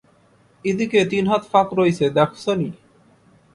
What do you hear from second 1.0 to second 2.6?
তিন হাত ফাঁক রইছে দেখছ